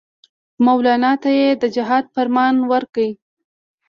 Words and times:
مولنا 0.65 1.11
ته 1.21 1.29
یې 1.39 1.47
د 1.61 1.63
جهاد 1.75 2.05
فرمان 2.15 2.55
ورکړ. 2.71 3.09